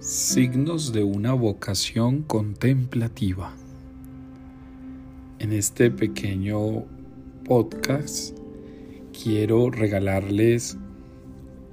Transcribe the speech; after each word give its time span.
Signos 0.00 0.92
de 0.92 1.02
una 1.02 1.32
vocación 1.32 2.22
contemplativa. 2.22 3.52
En 5.40 5.52
este 5.52 5.90
pequeño 5.90 6.84
podcast 7.44 8.38
quiero 9.12 9.70
regalarles 9.70 10.78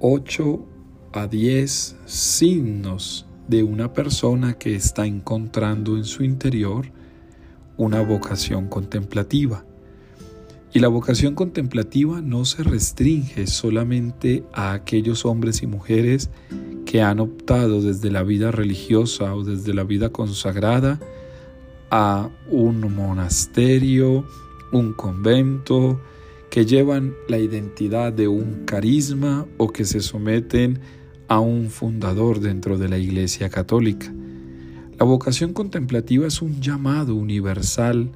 8 0.00 0.66
a 1.12 1.28
10 1.28 1.98
signos 2.04 3.26
de 3.46 3.62
una 3.62 3.92
persona 3.92 4.54
que 4.54 4.74
está 4.74 5.06
encontrando 5.06 5.96
en 5.96 6.04
su 6.04 6.24
interior 6.24 6.90
una 7.76 8.02
vocación 8.02 8.66
contemplativa. 8.66 9.64
Y 10.72 10.80
la 10.80 10.88
vocación 10.88 11.34
contemplativa 11.34 12.20
no 12.20 12.44
se 12.44 12.62
restringe 12.62 13.46
solamente 13.46 14.44
a 14.52 14.72
aquellos 14.72 15.24
hombres 15.24 15.62
y 15.62 15.66
mujeres 15.66 16.30
que 16.84 17.02
han 17.02 17.20
optado 17.20 17.80
desde 17.80 18.10
la 18.10 18.22
vida 18.22 18.50
religiosa 18.50 19.34
o 19.34 19.42
desde 19.42 19.74
la 19.74 19.84
vida 19.84 20.10
consagrada 20.10 21.00
a 21.90 22.28
un 22.50 22.94
monasterio, 22.94 24.26
un 24.72 24.92
convento, 24.92 26.00
que 26.50 26.64
llevan 26.64 27.14
la 27.28 27.38
identidad 27.38 28.12
de 28.12 28.28
un 28.28 28.64
carisma 28.64 29.46
o 29.56 29.68
que 29.72 29.84
se 29.84 30.00
someten 30.00 30.80
a 31.28 31.40
un 31.40 31.70
fundador 31.70 32.40
dentro 32.40 32.78
de 32.78 32.88
la 32.88 32.98
Iglesia 32.98 33.50
Católica. 33.50 34.12
La 34.98 35.04
vocación 35.04 35.52
contemplativa 35.52 36.26
es 36.26 36.40
un 36.40 36.60
llamado 36.60 37.14
universal 37.14 38.10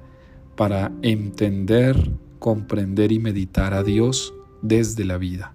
para 0.56 0.92
entender, 1.02 2.10
comprender 2.40 3.12
y 3.12 3.20
meditar 3.20 3.72
a 3.74 3.84
Dios 3.84 4.34
desde 4.62 5.04
la 5.04 5.16
vida. 5.18 5.54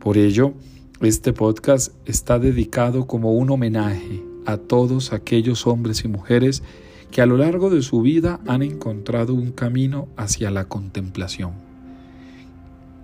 Por 0.00 0.18
ello, 0.18 0.52
este 1.00 1.32
podcast 1.32 1.94
está 2.04 2.38
dedicado 2.38 3.06
como 3.06 3.32
un 3.32 3.48
homenaje 3.50 4.22
a 4.44 4.58
todos 4.58 5.14
aquellos 5.14 5.66
hombres 5.66 6.04
y 6.04 6.08
mujeres 6.08 6.62
que 7.10 7.22
a 7.22 7.26
lo 7.26 7.38
largo 7.38 7.70
de 7.70 7.82
su 7.82 8.02
vida 8.02 8.40
han 8.46 8.62
encontrado 8.62 9.32
un 9.32 9.52
camino 9.52 10.08
hacia 10.16 10.50
la 10.50 10.66
contemplación. 10.66 11.52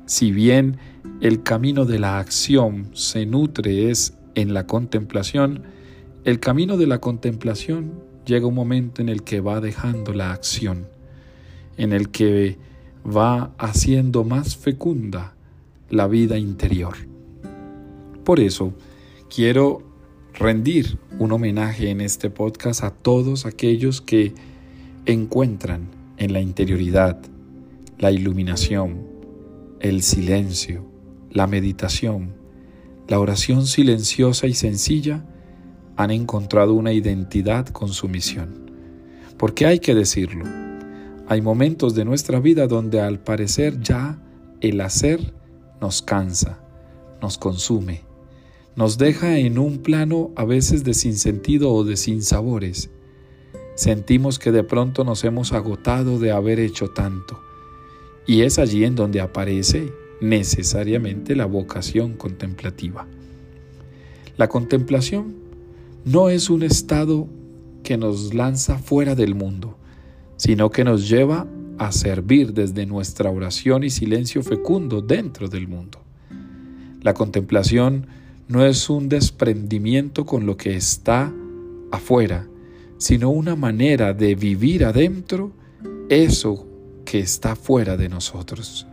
Si 0.07 0.31
bien 0.31 0.77
el 1.21 1.43
camino 1.43 1.85
de 1.85 1.99
la 1.99 2.19
acción 2.19 2.89
se 2.93 3.27
nutre 3.27 3.91
es 3.91 4.15
en 4.35 4.55
la 4.55 4.67
contemplación, 4.67 5.63
el 6.25 6.41
camino 6.41 6.77
de 6.77 6.87
la 6.87 7.01
contemplación 7.01 7.93
llega 8.25 8.47
un 8.47 8.55
momento 8.55 9.01
en 9.01 9.09
el 9.09 9.23
que 9.23 9.41
va 9.41 9.61
dejando 9.61 10.13
la 10.13 10.33
acción, 10.33 10.87
en 11.77 11.93
el 11.93 12.11
que 12.11 12.59
va 13.07 13.53
haciendo 13.59 14.25
más 14.25 14.57
fecunda 14.57 15.35
la 15.91 16.07
vida 16.07 16.39
interior. 16.39 16.97
Por 18.25 18.41
eso, 18.41 18.73
quiero 19.35 19.83
rendir 20.35 20.99
un 21.19 21.33
homenaje 21.33 21.91
en 21.91 22.01
este 22.01 22.31
podcast 22.31 22.83
a 22.83 22.91
todos 22.91 23.47
aquellos 23.47 24.01
que 24.01 24.35
encuentran 25.07 25.89
en 26.17 26.33
la 26.33 26.41
interioridad, 26.41 27.21
la 27.99 28.11
iluminación, 28.11 29.07
el 29.81 30.03
silencio, 30.03 30.85
la 31.31 31.47
meditación, 31.47 32.35
la 33.09 33.21
oración 33.21 33.67
silenciosa 33.67 34.47
y 34.47 34.55
sencilla, 34.55 35.25
han 35.97 36.11
encontrado 36.11 36.75
una 36.75 36.93
identidad 36.93 37.69
con 37.69 37.89
su 37.89 38.09
misión. 38.09 38.71
Porque 39.39 39.67
hay 39.67 39.79
que 39.79 39.95
decirlo, 39.95 40.45
hay 41.29 41.41
momentos 41.41 41.95
de 41.95 42.05
nuestra 42.05 42.39
vida 42.41 42.67
donde 42.67 43.01
al 43.01 43.19
parecer 43.19 43.81
ya 43.81 44.23
el 44.61 44.81
hacer 44.81 45.35
nos 45.81 46.01
cansa, 46.03 46.61
nos 47.21 47.37
consume, 47.37 48.03
nos 48.77 48.97
deja 48.97 49.39
en 49.39 49.59
un 49.59 49.79
plano 49.79 50.31
a 50.37 50.45
veces 50.45 50.85
de 50.85 50.95
sinsentido 50.95 51.73
o 51.73 51.83
de 51.83 51.97
sinsabores. 51.97 52.91
Sentimos 53.75 54.39
que 54.39 54.53
de 54.53 54.63
pronto 54.63 55.05
nos 55.05 55.25
hemos 55.25 55.53
agotado 55.53 56.19
de 56.19 56.31
haber 56.31 56.61
hecho 56.61 56.89
tanto. 56.89 57.41
Y 58.27 58.43
es 58.43 58.59
allí 58.59 58.85
en 58.85 58.95
donde 58.95 59.21
aparece 59.21 59.93
necesariamente 60.21 61.37
la 61.37 61.47
vocación 61.47 62.15
contemplativa. 62.15 63.07
La 64.37 64.49
contemplación 64.49 65.35
no 66.05 66.29
es 66.29 66.51
un 66.51 66.63
estado 66.63 67.27
que 67.83 67.97
nos 67.97 68.35
lanza 68.35 68.79
fuera 68.79 69.15
del 69.15 69.35
mundo, 69.35 69.79
sino 70.37 70.71
que 70.71 70.85
nos 70.85 71.09
lleva 71.09 71.47
a 71.79 71.93
servir 71.93 72.53
desde 72.53 72.87
nuestra 72.87 73.31
oración 73.31 73.85
y 73.85 73.91
silencio 73.91 74.43
fecundo 74.43 75.03
dentro 75.03 75.49
del 75.49 75.69
mundo. 75.69 76.01
La 77.03 77.15
contemplación 77.15 78.07
no 78.49 78.65
es 78.65 78.89
un 78.89 79.09
desprendimiento 79.09 80.25
con 80.25 80.47
lo 80.47 80.57
que 80.57 80.77
está 80.77 81.33
afuera, 81.91 82.47
sino 82.99 83.31
una 83.31 83.57
manera 83.57 84.15
de 84.15 84.35
vivir 84.35 84.85
adentro 84.85 85.53
eso 86.09 86.67
que 87.05 87.19
está 87.19 87.57
fuera 87.57 87.97
de 87.97 88.09
nosotros. 88.09 88.87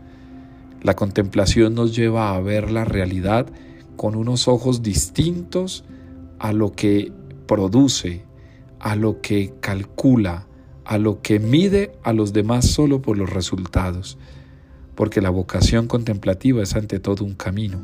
La 0.82 0.96
contemplación 0.96 1.76
nos 1.76 1.96
lleva 1.96 2.36
a 2.36 2.40
ver 2.42 2.70
la 2.72 2.84
realidad 2.84 3.48
con 3.96 4.16
unos 4.16 4.48
ojos 4.48 4.82
distintos 4.82 5.86
a 6.40 6.52
lo 6.52 6.74
que 6.74 7.12
produce, 7.48 8.26
a 8.80 8.96
lo 8.96 9.22
que 9.22 9.54
calcula, 9.62 10.48
a 10.86 10.98
lo 10.98 11.22
que 11.22 11.40
mide 11.40 11.94
a 12.04 12.14
los 12.14 12.34
demás 12.34 12.70
solo 12.70 13.02
por 13.02 13.18
los 13.18 13.30
resultados, 13.30 14.18
porque 14.96 15.22
la 15.22 15.30
vocación 15.30 15.88
contemplativa 15.88 16.62
es 16.62 16.76
ante 16.76 17.00
todo 17.00 17.24
un 17.24 17.34
camino 17.34 17.82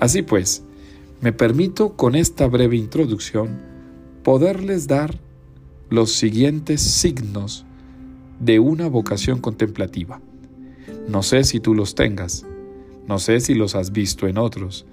Así 0.00 0.22
pues, 0.22 0.62
me 1.20 1.32
permito 1.32 1.96
con 1.96 2.14
esta 2.14 2.46
breve 2.46 2.76
introducción 2.76 3.60
poderles 4.22 4.86
dar 4.86 5.18
los 5.90 6.12
siguientes 6.12 6.80
signos 6.80 7.64
de 8.38 8.60
una 8.60 8.88
vocación 8.88 9.40
contemplativa. 9.40 10.20
No 11.08 11.22
sé 11.22 11.42
si 11.42 11.58
tú 11.58 11.74
los 11.74 11.94
tengas, 11.96 12.44
no 13.08 13.18
sé 13.18 13.40
si 13.40 13.54
los 13.54 13.74
has 13.74 13.90
visto 13.90 14.28
en 14.28 14.38
otros, 14.38 14.86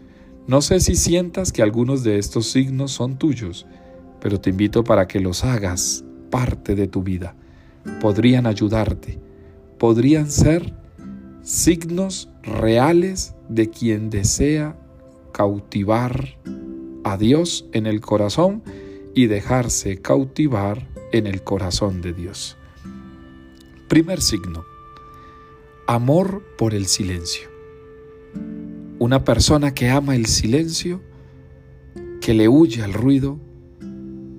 no 0.48 0.62
sé 0.62 0.80
si 0.80 0.96
sientas 0.96 1.52
que 1.52 1.62
algunos 1.62 2.04
de 2.04 2.18
estos 2.18 2.48
signos 2.48 2.92
son 2.92 3.18
tuyos, 3.18 3.68
pero 4.22 4.40
te 4.40 4.50
invito 4.50 4.84
para 4.84 5.08
que 5.08 5.20
los 5.20 5.44
hagas 5.44 6.05
parte 6.36 6.76
de 6.76 6.90
tu 6.90 7.02
vida. 7.02 7.34
Podrían 8.02 8.46
ayudarte, 8.46 9.18
podrían 9.80 10.30
ser 10.30 10.74
signos 11.44 12.28
reales 12.44 13.36
de 13.48 13.70
quien 13.70 14.10
desea 14.10 14.78
cautivar 15.32 16.38
a 17.06 17.16
Dios 17.16 17.70
en 17.72 17.86
el 17.86 18.02
corazón 18.02 18.64
y 19.14 19.28
dejarse 19.28 20.02
cautivar 20.02 20.90
en 21.14 21.26
el 21.26 21.42
corazón 21.42 22.02
de 22.02 22.12
Dios. 22.12 22.58
Primer 23.88 24.20
signo. 24.20 24.66
Amor 25.88 26.44
por 26.58 26.74
el 26.74 26.88
silencio. 26.88 27.48
Una 29.00 29.24
persona 29.24 29.74
que 29.74 29.90
ama 29.90 30.18
el 30.18 30.26
silencio, 30.26 31.00
que 32.20 32.34
le 32.34 32.50
huye 32.50 32.84
al 32.84 32.92
ruido, 32.92 33.40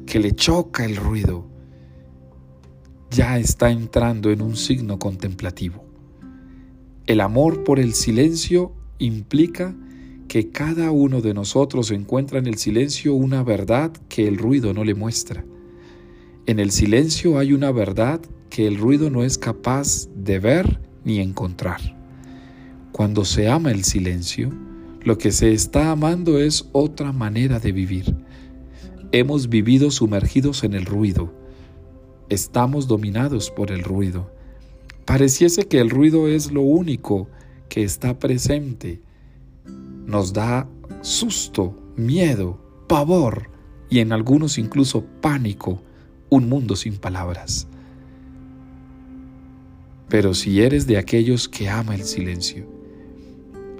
que 0.04 0.20
le 0.20 0.32
choca 0.32 0.84
el 0.84 0.96
ruido, 0.96 1.55
ya 3.10 3.38
está 3.38 3.70
entrando 3.70 4.30
en 4.30 4.42
un 4.42 4.56
signo 4.56 4.98
contemplativo. 4.98 5.84
El 7.06 7.20
amor 7.20 7.64
por 7.64 7.78
el 7.78 7.94
silencio 7.94 8.72
implica 8.98 9.74
que 10.28 10.50
cada 10.50 10.90
uno 10.90 11.20
de 11.20 11.34
nosotros 11.34 11.90
encuentra 11.90 12.38
en 12.38 12.46
el 12.46 12.56
silencio 12.56 13.14
una 13.14 13.42
verdad 13.42 13.92
que 14.08 14.26
el 14.26 14.38
ruido 14.38 14.74
no 14.74 14.84
le 14.84 14.94
muestra. 14.94 15.44
En 16.46 16.58
el 16.58 16.70
silencio 16.70 17.38
hay 17.38 17.52
una 17.52 17.70
verdad 17.70 18.20
que 18.50 18.66
el 18.66 18.78
ruido 18.78 19.10
no 19.10 19.22
es 19.24 19.38
capaz 19.38 20.08
de 20.14 20.38
ver 20.38 20.80
ni 21.04 21.20
encontrar. 21.20 21.80
Cuando 22.92 23.24
se 23.24 23.48
ama 23.48 23.70
el 23.70 23.84
silencio, 23.84 24.52
lo 25.02 25.18
que 25.18 25.30
se 25.30 25.52
está 25.52 25.92
amando 25.92 26.40
es 26.40 26.68
otra 26.72 27.12
manera 27.12 27.60
de 27.60 27.70
vivir. 27.70 28.16
Hemos 29.12 29.48
vivido 29.48 29.90
sumergidos 29.90 30.64
en 30.64 30.74
el 30.74 30.84
ruido. 30.84 31.32
Estamos 32.28 32.88
dominados 32.88 33.50
por 33.50 33.70
el 33.70 33.82
ruido. 33.82 34.30
Pareciese 35.04 35.68
que 35.68 35.78
el 35.78 35.90
ruido 35.90 36.28
es 36.28 36.50
lo 36.52 36.62
único 36.62 37.28
que 37.68 37.82
está 37.82 38.18
presente 38.18 39.00
nos 40.06 40.32
da 40.32 40.68
susto, 41.02 41.76
miedo, 41.96 42.58
pavor 42.86 43.50
y 43.90 43.98
en 43.98 44.12
algunos 44.12 44.56
incluso 44.56 45.04
pánico, 45.20 45.82
un 46.30 46.48
mundo 46.48 46.76
sin 46.76 46.96
palabras. 46.96 47.66
Pero 50.08 50.34
si 50.34 50.62
eres 50.62 50.86
de 50.86 50.96
aquellos 50.96 51.48
que 51.48 51.68
ama 51.68 51.96
el 51.96 52.04
silencio, 52.04 52.66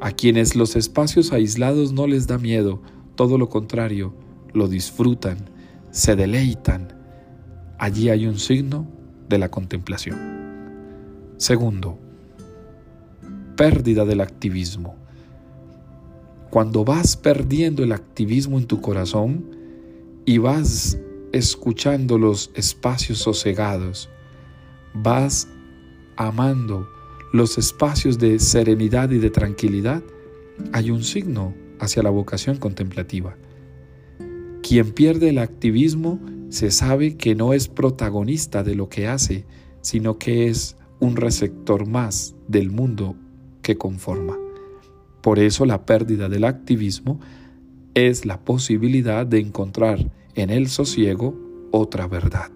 a 0.00 0.10
quienes 0.10 0.56
los 0.56 0.75
espacios 0.75 1.32
aislados 1.32 1.93
no 1.93 2.06
les 2.08 2.26
da 2.26 2.38
miedo, 2.38 2.82
todo 3.14 3.38
lo 3.38 3.48
contrario, 3.48 4.12
lo 4.52 4.66
disfrutan, 4.69 5.48
se 5.93 6.16
deleitan, 6.16 6.93
allí 7.78 8.11
hay 8.11 8.26
un 8.26 8.38
signo 8.38 8.87
de 9.28 9.38
la 9.38 9.50
contemplación. 9.50 10.19
Segundo, 11.37 11.99
pérdida 13.56 14.05
del 14.05 14.20
activismo. 14.20 14.96
cuando 16.50 16.84
vas 16.84 17.17
perdiendo 17.17 17.82
el 17.82 17.93
activismo 17.93 18.56
en 18.56 18.67
tu 18.67 18.81
corazón 18.81 19.44
y 20.25 20.38
vas 20.38 20.96
escuchando 21.32 22.19
los 22.19 22.50
espacios 22.55 23.19
sosegados, 23.19 24.08
vas 24.94 25.49
amando 26.17 26.88
los 27.32 27.58
espacios 27.58 28.19
de 28.19 28.38
serenidad 28.38 29.11
y 29.11 29.19
de 29.19 29.29
tranquilidad, 29.29 30.02
hay 30.72 30.90
un 30.90 31.05
signo 31.05 31.55
hacia 31.79 32.02
la 32.02 32.11
vocación 32.11 32.56
contemplativa. 32.56 33.37
Quien 34.62 34.93
pierde 34.93 35.29
el 35.29 35.38
activismo 35.38 36.19
se 36.48 36.70
sabe 36.70 37.16
que 37.16 37.34
no 37.34 37.52
es 37.52 37.69
protagonista 37.69 38.62
de 38.62 38.75
lo 38.75 38.88
que 38.88 39.08
hace, 39.08 39.44
sino 39.81 40.19
que 40.19 40.48
es 40.48 40.76
un 41.00 41.16
receptor 41.16 41.87
más 41.87 42.34
del 42.48 42.70
mundo 42.70 43.16
que 43.62 43.76
conforma. 43.76 44.37
Por 45.22 45.38
eso 45.38 45.66
la 45.66 45.84
pérdida 45.84 46.28
del 46.28 46.44
activismo 46.44 47.20
es 47.94 48.26
la 48.26 48.40
posibilidad 48.40 49.26
de 49.26 49.40
encontrar 49.40 50.10
en 50.34 50.50
el 50.50 50.69
sosiego 50.69 51.34
otra 51.72 52.06
verdad. 52.06 52.50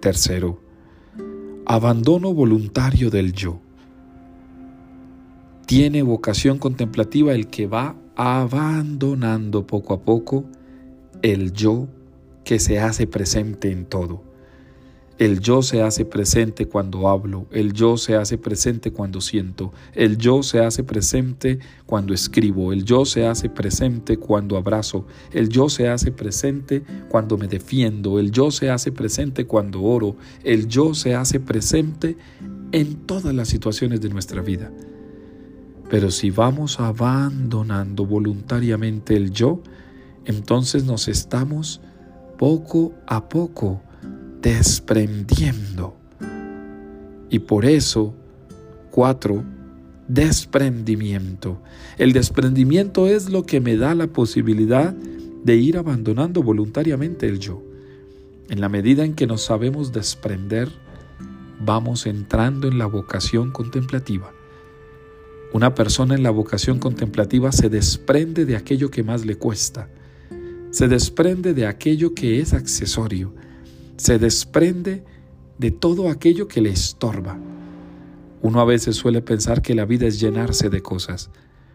Tercero, 0.00 0.60
abandono 1.66 2.32
voluntario 2.34 3.10
del 3.10 3.32
yo. 3.32 3.58
Tiene 5.66 6.02
vocación 6.02 6.58
contemplativa 6.58 7.32
el 7.32 7.48
que 7.48 7.66
va 7.66 7.96
abandonando 8.16 9.66
poco 9.66 9.94
a 9.94 10.02
poco 10.02 10.44
el 11.22 11.52
yo 11.52 11.88
que 12.44 12.58
se 12.58 12.78
hace 12.78 13.06
presente 13.06 13.70
en 13.70 13.86
todo. 13.86 14.22
El 15.16 15.38
yo 15.38 15.62
se 15.62 15.80
hace 15.80 16.04
presente 16.04 16.66
cuando 16.66 17.08
hablo, 17.08 17.46
el 17.52 17.72
yo 17.72 17.96
se 17.96 18.16
hace 18.16 18.36
presente 18.36 18.90
cuando 18.90 19.20
siento, 19.20 19.72
el 19.94 20.18
yo 20.18 20.42
se 20.42 20.58
hace 20.58 20.82
presente 20.82 21.60
cuando 21.86 22.12
escribo, 22.12 22.72
el 22.72 22.84
yo 22.84 23.04
se 23.04 23.24
hace 23.24 23.48
presente 23.48 24.16
cuando 24.16 24.56
abrazo, 24.56 25.06
el 25.30 25.50
yo 25.50 25.68
se 25.68 25.88
hace 25.88 26.10
presente 26.10 26.82
cuando 27.08 27.38
me 27.38 27.46
defiendo, 27.46 28.18
el 28.18 28.32
yo 28.32 28.50
se 28.50 28.70
hace 28.70 28.90
presente 28.90 29.46
cuando 29.46 29.82
oro, 29.82 30.16
el 30.42 30.66
yo 30.66 30.94
se 30.94 31.14
hace 31.14 31.38
presente 31.38 32.16
en 32.72 32.96
todas 33.06 33.32
las 33.32 33.46
situaciones 33.46 34.00
de 34.00 34.08
nuestra 34.08 34.42
vida. 34.42 34.72
Pero 35.90 36.10
si 36.10 36.30
vamos 36.30 36.80
abandonando 36.80 38.04
voluntariamente 38.04 39.14
el 39.14 39.30
yo, 39.30 39.60
entonces 40.24 40.82
nos 40.84 41.06
estamos 41.06 41.80
poco 42.44 42.92
a 43.06 43.26
poco 43.26 43.80
desprendiendo. 44.42 45.96
Y 47.30 47.38
por 47.38 47.64
eso, 47.64 48.14
cuatro, 48.90 49.42
desprendimiento. 50.08 51.62
El 51.96 52.12
desprendimiento 52.12 53.06
es 53.06 53.30
lo 53.30 53.44
que 53.44 53.62
me 53.62 53.78
da 53.78 53.94
la 53.94 54.08
posibilidad 54.08 54.92
de 54.92 55.56
ir 55.56 55.78
abandonando 55.78 56.42
voluntariamente 56.42 57.26
el 57.28 57.38
yo. 57.38 57.62
En 58.50 58.60
la 58.60 58.68
medida 58.68 59.06
en 59.06 59.14
que 59.14 59.26
nos 59.26 59.40
sabemos 59.40 59.94
desprender, 59.94 60.68
vamos 61.64 62.04
entrando 62.04 62.68
en 62.68 62.76
la 62.76 62.84
vocación 62.84 63.52
contemplativa. 63.52 64.34
Una 65.54 65.74
persona 65.74 66.14
en 66.14 66.22
la 66.22 66.30
vocación 66.30 66.78
contemplativa 66.78 67.52
se 67.52 67.70
desprende 67.70 68.44
de 68.44 68.56
aquello 68.56 68.90
que 68.90 69.02
más 69.02 69.24
le 69.24 69.36
cuesta, 69.36 69.88
se 70.74 70.88
desprende 70.88 71.54
de 71.54 71.68
aquello 71.68 72.14
que 72.14 72.40
es 72.40 72.52
accesorio, 72.52 73.32
se 73.96 74.18
desprende 74.18 75.04
de 75.56 75.70
todo 75.70 76.08
aquello 76.08 76.48
que 76.48 76.60
le 76.60 76.70
estorba. 76.70 77.38
Uno 78.42 78.60
a 78.60 78.64
veces 78.64 78.96
suele 78.96 79.22
pensar 79.22 79.62
que 79.62 79.76
la 79.76 79.84
vida 79.84 80.08
es 80.08 80.18
llenarse 80.18 80.70
de 80.70 80.82
cosas, 80.82 81.30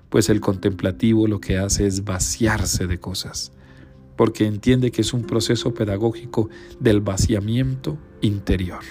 pues 0.09 0.27
el 0.27 0.41
contemplativo 0.41 1.27
lo 1.27 1.39
que 1.39 1.57
hace 1.57 1.87
es 1.87 2.03
vaciarse 2.03 2.87
de 2.87 2.99
cosas, 2.99 3.53
porque 4.17 4.45
entiende 4.45 4.91
que 4.91 4.99
es 4.99 5.13
un 5.13 5.23
proceso 5.23 5.73
pedagógico 5.73 6.49
del 6.81 6.99
vaciamiento 6.99 7.97
interior. 8.19 8.83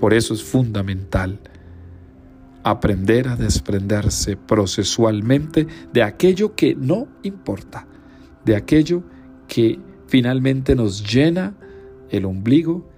Por 0.00 0.14
eso 0.14 0.34
es 0.34 0.42
fundamental 0.42 1.38
aprender 2.64 3.28
a 3.28 3.36
desprenderse 3.36 4.36
procesualmente 4.36 5.68
de 5.92 6.02
aquello 6.02 6.56
que 6.56 6.74
no 6.74 7.06
importa, 7.22 7.86
de 8.44 8.56
aquello 8.56 9.02
que 9.48 9.78
finalmente 10.06 10.74
nos 10.74 11.02
llena 11.10 11.56
el 12.10 12.24
ombligo, 12.24 12.88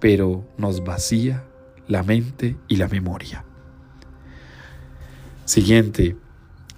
pero 0.00 0.46
nos 0.58 0.84
vacía 0.84 1.44
la 1.86 2.02
mente 2.02 2.56
y 2.68 2.76
la 2.76 2.88
memoria. 2.88 3.44
Siguiente, 5.44 6.16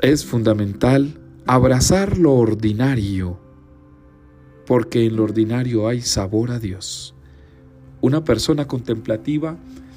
es 0.00 0.25
fundamental 0.25 1.19
abrazar 1.46 2.19
lo 2.19 2.34
ordinario, 2.34 3.40
porque 4.67 5.06
en 5.06 5.17
lo 5.17 5.25
ordinario 5.25 5.88
hay 5.88 6.00
sabor 6.00 6.50
a 6.50 6.58
Dios. 6.58 7.14
Una 8.00 8.25
persona 8.25 8.67
contemplativa 8.67 9.56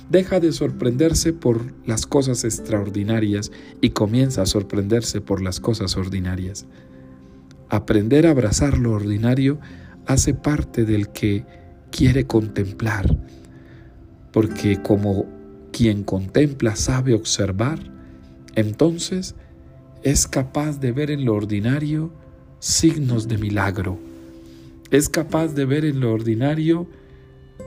deja 0.09 0.39
de 0.39 0.51
sorprenderse 0.51 1.33
por 1.33 1.73
las 1.85 2.05
cosas 2.05 2.43
extraordinarias 2.43 3.51
y 3.81 3.91
comienza 3.91 4.43
a 4.43 4.45
sorprenderse 4.45 5.21
por 5.21 5.41
las 5.41 5.59
cosas 5.59 5.97
ordinarias. 5.97 6.65
Aprender 7.69 8.25
a 8.25 8.31
abrazar 8.31 8.77
lo 8.77 8.93
ordinario 8.93 9.59
hace 10.05 10.33
parte 10.33 10.85
del 10.85 11.09
que 11.09 11.45
quiere 11.91 12.25
contemplar, 12.25 13.15
porque 14.31 14.81
como 14.81 15.27
quien 15.71 16.03
contempla 16.03 16.75
sabe 16.75 17.13
observar, 17.13 17.79
entonces 18.55 19.35
es 20.03 20.27
capaz 20.27 20.79
de 20.79 20.91
ver 20.91 21.11
en 21.11 21.25
lo 21.25 21.35
ordinario 21.35 22.11
signos 22.59 23.27
de 23.27 23.37
milagro, 23.37 23.99
es 24.91 25.07
capaz 25.07 25.49
de 25.49 25.65
ver 25.65 25.85
en 25.85 25.99
lo 25.99 26.11
ordinario 26.11 26.87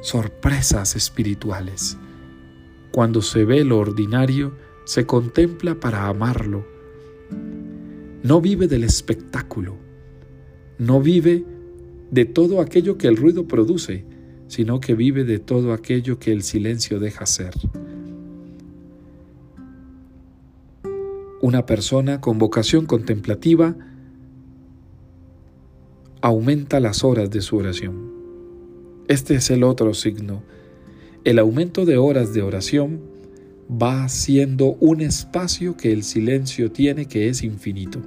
sorpresas 0.01 0.97
espirituales. 0.97 1.97
Cuando 2.91 3.23
se 3.23 3.45
ve 3.45 3.65
lo 3.65 3.79
ordinario, 3.79 4.53
se 4.85 5.07
contempla 5.07 5.77
para 5.77 6.09
amarlo. 6.09 6.67
No 8.23 8.41
vive 8.41 8.67
del 8.67 8.85
espectáculo, 8.85 9.77
no 10.87 11.01
vive 11.01 11.45
de 12.11 12.25
todo 12.25 12.61
aquello 12.61 12.99
que 12.99 13.07
el 13.07 13.17
ruido 13.17 13.47
produce, 13.47 14.05
sino 14.49 14.81
que 14.81 14.95
vive 14.95 15.25
de 15.25 15.39
todo 15.39 15.73
aquello 15.73 16.19
que 16.19 16.33
el 16.33 16.43
silencio 16.43 16.99
deja 16.99 17.25
ser. 17.25 17.55
Una 21.41 21.67
persona 21.67 22.21
con 22.21 22.39
vocación 22.39 22.87
contemplativa 22.87 23.77
aumenta 26.21 26.81
las 26.81 27.05
horas 27.05 27.31
de 27.31 27.41
su 27.41 27.57
oración. 27.57 28.13
Este 29.09 29.37
es 29.37 29.51
el 29.51 29.65
otro 29.65 29.95
signo. 29.95 30.43
El 31.25 31.39
aumento 31.39 31.85
de 31.85 31.97
horas 31.97 32.35
de 32.35 32.43
oración 32.43 33.01
va 33.71 34.09
siendo 34.09 34.77
un 34.81 35.01
espacio 35.01 35.77
que 35.77 35.93
el 35.93 36.03
silencio 36.03 36.73
tiene 36.73 37.07
que 37.07 37.29
es 37.29 37.43
infinito. 37.43 38.01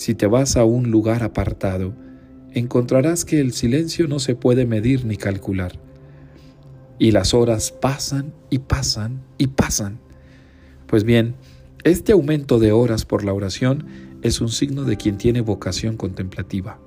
Si 0.00 0.14
te 0.14 0.26
vas 0.26 0.56
a 0.56 0.64
un 0.64 0.90
lugar 0.90 1.22
apartado, 1.22 1.92
encontrarás 2.52 3.26
que 3.26 3.38
el 3.38 3.52
silencio 3.52 4.08
no 4.08 4.18
se 4.18 4.34
puede 4.34 4.64
medir 4.64 5.04
ni 5.04 5.18
calcular. 5.18 5.78
Y 6.98 7.10
las 7.10 7.34
horas 7.34 7.70
pasan 7.70 8.32
y 8.48 8.60
pasan 8.60 9.20
y 9.36 9.48
pasan. 9.48 10.00
Pues 10.86 11.04
bien, 11.04 11.34
este 11.84 12.12
aumento 12.12 12.58
de 12.58 12.72
horas 12.72 13.04
por 13.04 13.24
la 13.24 13.34
oración 13.34 13.84
es 14.22 14.40
un 14.40 14.48
signo 14.48 14.84
de 14.84 14.96
quien 14.96 15.18
tiene 15.18 15.42
vocación 15.42 15.98
contemplativa. 15.98 16.78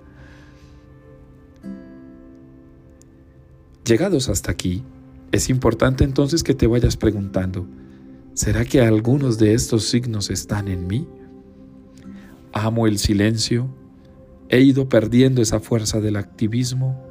Llegados 3.85 4.27
hasta 4.27 4.49
aquí, 4.49 4.81
es 5.31 5.51
importante 5.51 6.03
entonces 6.03 6.41
que 6.41 6.55
te 6.55 6.65
vayas 6.65 6.97
preguntando, 6.97 7.67
¿será 8.33 8.65
que 8.65 8.81
algunos 8.81 9.37
de 9.37 9.53
estos 9.53 9.87
signos 9.87 10.31
están 10.31 10.67
en 10.67 10.87
mí? 10.87 11.07
¿Amo 12.53 12.85
el 12.85 12.99
silencio? 12.99 13.67
He 14.47 14.61
ido 14.61 14.87
perdiendo 14.87 15.41
esa 15.41 15.59
fuerza 15.59 15.99
del 15.99 16.15
activismo. 16.15 17.03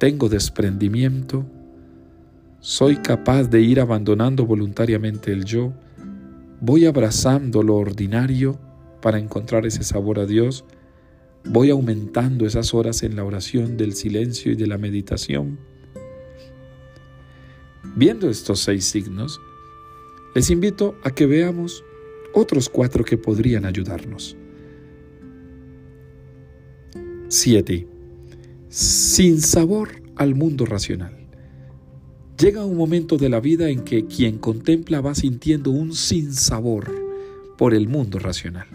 Tengo 0.00 0.28
desprendimiento. 0.28 1.46
Soy 2.58 2.96
capaz 2.96 3.44
de 3.44 3.60
ir 3.60 3.78
abandonando 3.78 4.44
voluntariamente 4.44 5.32
el 5.32 5.44
yo. 5.44 5.72
Voy 6.60 6.86
abrazando 6.86 7.62
lo 7.62 7.76
ordinario 7.76 8.58
para 9.00 9.20
encontrar 9.20 9.64
ese 9.64 9.84
sabor 9.84 10.18
a 10.18 10.26
Dios. 10.26 10.64
Voy 11.44 11.70
aumentando 11.70 12.44
esas 12.44 12.74
horas 12.74 13.04
en 13.04 13.14
la 13.14 13.22
oración 13.22 13.76
del 13.76 13.94
silencio 13.94 14.50
y 14.50 14.56
de 14.56 14.66
la 14.66 14.76
meditación. 14.76 15.60
Viendo 17.94 18.28
estos 18.28 18.58
seis 18.58 18.86
signos, 18.86 19.40
les 20.34 20.50
invito 20.50 20.96
a 21.04 21.12
que 21.12 21.26
veamos 21.26 21.84
otros 22.34 22.68
cuatro 22.68 23.04
que 23.04 23.18
podrían 23.18 23.64
ayudarnos. 23.64 24.36
7. 27.28 27.86
Sin 28.68 29.40
sabor 29.40 30.02
al 30.16 30.34
mundo 30.34 30.66
racional. 30.66 31.16
Llega 32.38 32.64
un 32.64 32.76
momento 32.76 33.16
de 33.16 33.28
la 33.28 33.40
vida 33.40 33.70
en 33.70 33.84
que 33.84 34.06
quien 34.06 34.38
contempla 34.38 35.00
va 35.00 35.14
sintiendo 35.14 35.70
un 35.70 35.94
sinsabor, 35.94 37.02
por 37.56 37.74
el 37.74 37.88
mundo 37.88 38.18
racional. 38.18 38.66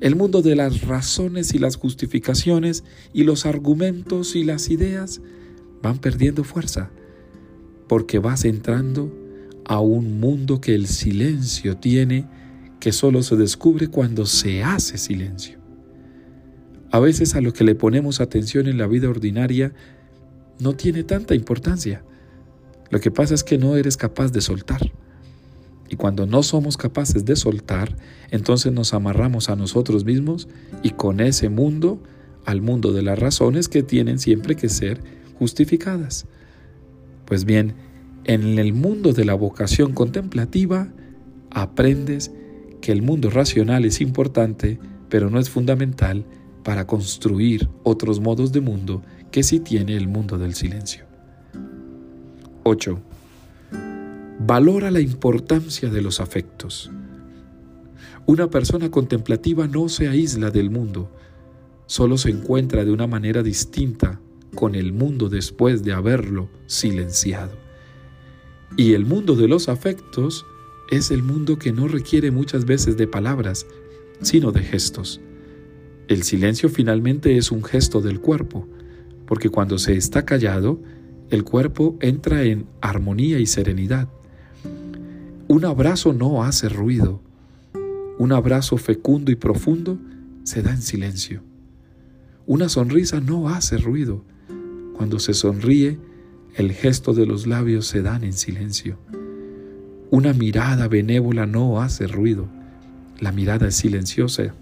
El 0.00 0.14
mundo 0.14 0.42
de 0.42 0.54
las 0.54 0.82
razones 0.82 1.54
y 1.54 1.58
las 1.58 1.76
justificaciones 1.76 2.84
y 3.12 3.24
los 3.24 3.46
argumentos 3.46 4.36
y 4.36 4.44
las 4.44 4.70
ideas 4.70 5.20
van 5.82 5.98
perdiendo 5.98 6.44
fuerza 6.44 6.90
porque 7.88 8.18
vas 8.18 8.44
entrando 8.44 9.12
a 9.64 9.80
un 9.80 10.20
mundo 10.20 10.60
que 10.60 10.74
el 10.74 10.86
silencio 10.86 11.78
tiene 11.78 12.26
que 12.80 12.92
solo 12.92 13.22
se 13.22 13.36
descubre 13.36 13.88
cuando 13.88 14.26
se 14.26 14.62
hace 14.62 14.98
silencio. 14.98 15.58
A 16.90 17.00
veces 17.00 17.34
a 17.34 17.40
lo 17.40 17.52
que 17.52 17.64
le 17.64 17.74
ponemos 17.74 18.20
atención 18.20 18.68
en 18.68 18.78
la 18.78 18.86
vida 18.86 19.08
ordinaria 19.08 19.72
no 20.60 20.74
tiene 20.74 21.04
tanta 21.04 21.34
importancia. 21.34 22.02
Lo 22.90 23.00
que 23.00 23.10
pasa 23.10 23.34
es 23.34 23.44
que 23.44 23.58
no 23.58 23.76
eres 23.76 23.96
capaz 23.96 24.32
de 24.32 24.40
soltar. 24.40 24.80
Y 25.88 25.96
cuando 25.96 26.26
no 26.26 26.42
somos 26.42 26.76
capaces 26.76 27.24
de 27.24 27.36
soltar, 27.36 27.96
entonces 28.30 28.72
nos 28.72 28.94
amarramos 28.94 29.50
a 29.50 29.56
nosotros 29.56 30.04
mismos 30.04 30.48
y 30.82 30.90
con 30.90 31.20
ese 31.20 31.48
mundo 31.48 32.00
al 32.44 32.62
mundo 32.62 32.92
de 32.92 33.02
las 33.02 33.18
razones 33.18 33.68
que 33.68 33.82
tienen 33.82 34.18
siempre 34.18 34.56
que 34.56 34.68
ser 34.68 35.00
justificadas. 35.38 36.26
Pues 37.24 37.44
bien, 37.44 37.74
en 38.24 38.58
el 38.58 38.72
mundo 38.72 39.12
de 39.12 39.24
la 39.24 39.34
vocación 39.34 39.92
contemplativa 39.92 40.88
aprendes 41.50 42.32
que 42.80 42.92
el 42.92 43.02
mundo 43.02 43.30
racional 43.30 43.84
es 43.84 44.00
importante, 44.00 44.78
pero 45.08 45.30
no 45.30 45.38
es 45.38 45.50
fundamental 45.50 46.24
para 46.62 46.86
construir 46.86 47.68
otros 47.84 48.20
modos 48.20 48.52
de 48.52 48.60
mundo 48.60 49.02
que 49.30 49.42
sí 49.42 49.60
tiene 49.60 49.96
el 49.96 50.08
mundo 50.08 50.38
del 50.38 50.54
silencio. 50.54 51.04
8. 52.64 53.00
Valora 54.40 54.90
la 54.90 55.00
importancia 55.00 55.88
de 55.88 56.02
los 56.02 56.20
afectos. 56.20 56.90
Una 58.26 58.50
persona 58.50 58.90
contemplativa 58.90 59.68
no 59.68 59.88
se 59.88 60.08
aísla 60.08 60.50
del 60.50 60.70
mundo, 60.70 61.10
solo 61.86 62.18
se 62.18 62.30
encuentra 62.30 62.84
de 62.84 62.90
una 62.90 63.06
manera 63.06 63.44
distinta 63.44 64.20
con 64.56 64.74
el 64.74 64.92
mundo 64.92 65.28
después 65.28 65.84
de 65.84 65.92
haberlo 65.92 66.48
silenciado. 66.66 67.52
Y 68.76 68.94
el 68.94 69.06
mundo 69.06 69.36
de 69.36 69.46
los 69.46 69.68
afectos 69.68 70.44
es 70.90 71.10
el 71.10 71.22
mundo 71.22 71.58
que 71.58 71.72
no 71.72 71.88
requiere 71.88 72.30
muchas 72.30 72.64
veces 72.64 72.96
de 72.96 73.06
palabras, 73.06 73.66
sino 74.20 74.52
de 74.52 74.62
gestos. 74.62 75.20
El 76.08 76.22
silencio 76.22 76.68
finalmente 76.68 77.36
es 77.36 77.50
un 77.50 77.64
gesto 77.64 78.00
del 78.00 78.20
cuerpo, 78.20 78.68
porque 79.26 79.48
cuando 79.48 79.78
se 79.78 79.96
está 79.96 80.24
callado, 80.24 80.80
el 81.30 81.42
cuerpo 81.42 81.96
entra 82.00 82.44
en 82.44 82.66
armonía 82.80 83.40
y 83.40 83.46
serenidad. 83.46 84.08
Un 85.48 85.64
abrazo 85.64 86.12
no 86.12 86.44
hace 86.44 86.68
ruido. 86.68 87.20
Un 88.18 88.32
abrazo 88.32 88.76
fecundo 88.76 89.32
y 89.32 89.34
profundo 89.34 89.98
se 90.44 90.62
da 90.62 90.70
en 90.70 90.82
silencio. 90.82 91.42
Una 92.46 92.68
sonrisa 92.68 93.20
no 93.20 93.48
hace 93.48 93.76
ruido. 93.76 94.24
Cuando 94.96 95.18
se 95.18 95.34
sonríe, 95.34 95.98
el 96.54 96.72
gesto 96.72 97.12
de 97.12 97.26
los 97.26 97.46
labios 97.46 97.86
se 97.86 98.02
dan 98.02 98.22
en 98.22 98.32
silencio. 98.32 98.98
Una 100.16 100.32
mirada 100.32 100.88
benévola 100.88 101.44
no 101.44 101.82
hace 101.82 102.06
ruido. 102.06 102.48
La 103.20 103.32
mirada 103.32 103.68
es 103.68 103.74
silenciosa 103.74 104.54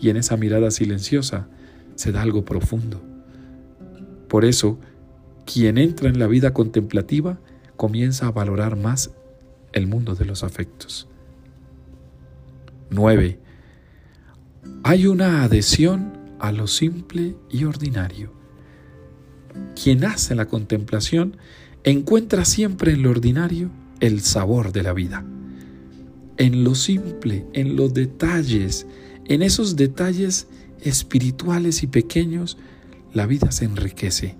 y 0.00 0.08
en 0.08 0.16
esa 0.16 0.38
mirada 0.38 0.70
silenciosa 0.70 1.46
se 1.94 2.10
da 2.10 2.22
algo 2.22 2.46
profundo. 2.46 3.02
Por 4.28 4.46
eso, 4.46 4.78
quien 5.44 5.76
entra 5.76 6.08
en 6.08 6.18
la 6.18 6.26
vida 6.26 6.54
contemplativa 6.54 7.38
comienza 7.76 8.28
a 8.28 8.30
valorar 8.30 8.76
más 8.76 9.10
el 9.74 9.86
mundo 9.86 10.14
de 10.14 10.24
los 10.24 10.42
afectos. 10.42 11.06
9. 12.88 13.38
Hay 14.84 15.06
una 15.06 15.42
adhesión 15.42 16.14
a 16.38 16.50
lo 16.50 16.66
simple 16.66 17.36
y 17.50 17.64
ordinario. 17.64 18.32
Quien 19.74 20.06
hace 20.06 20.34
la 20.34 20.46
contemplación 20.46 21.36
encuentra 21.84 22.46
siempre 22.46 22.92
en 22.92 23.02
lo 23.02 23.10
ordinario 23.10 23.70
el 24.00 24.20
sabor 24.20 24.72
de 24.72 24.82
la 24.82 24.92
vida. 24.92 25.24
En 26.36 26.64
lo 26.64 26.74
simple, 26.74 27.46
en 27.52 27.76
los 27.76 27.94
detalles, 27.94 28.86
en 29.26 29.42
esos 29.42 29.76
detalles 29.76 30.46
espirituales 30.80 31.82
y 31.82 31.88
pequeños, 31.88 32.58
la 33.12 33.26
vida 33.26 33.50
se 33.50 33.64
enriquece. 33.64 34.36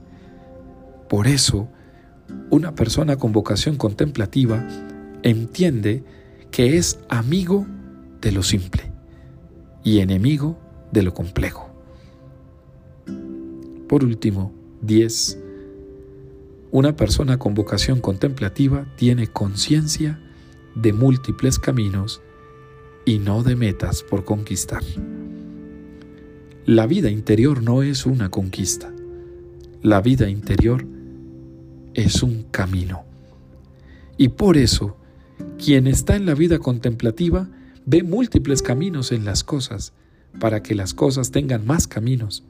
Por 1.08 1.26
eso, 1.26 1.68
una 2.50 2.74
persona 2.74 3.16
con 3.16 3.32
vocación 3.32 3.76
contemplativa 3.76 4.66
entiende 5.22 6.04
que 6.50 6.76
es 6.76 7.00
amigo 7.08 7.66
de 8.20 8.32
lo 8.32 8.42
simple 8.42 8.92
y 9.82 9.98
enemigo 9.98 10.58
de 10.92 11.02
lo 11.02 11.14
complejo. 11.14 11.68
Por 13.88 14.04
último, 14.04 14.52
10. 14.82 15.38
Una 16.70 16.96
persona 16.96 17.38
con 17.38 17.54
vocación 17.54 18.00
contemplativa 18.00 18.86
tiene 18.96 19.26
conciencia 19.26 20.20
de 20.74 20.92
múltiples 20.92 21.58
caminos 21.58 22.20
y 23.06 23.18
no 23.18 23.42
de 23.42 23.56
metas 23.56 24.02
por 24.02 24.24
conquistar. 24.24 24.82
La 26.66 26.86
vida 26.86 27.10
interior 27.10 27.62
no 27.62 27.82
es 27.82 28.04
una 28.04 28.30
conquista. 28.30 28.92
La 29.82 30.02
vida 30.02 30.28
interior 30.28 30.84
es 31.94 32.22
un 32.22 32.42
camino. 32.50 33.04
Y 34.18 34.28
por 34.28 34.58
eso, 34.58 34.98
quien 35.56 35.86
está 35.86 36.16
en 36.16 36.26
la 36.26 36.34
vida 36.34 36.58
contemplativa 36.58 37.48
ve 37.86 38.02
múltiples 38.02 38.60
caminos 38.60 39.10
en 39.12 39.24
las 39.24 39.42
cosas, 39.42 39.94
para 40.38 40.62
que 40.62 40.74
las 40.74 40.92
cosas 40.92 41.30
tengan 41.30 41.66
más 41.66 41.86
caminos, 41.86 42.44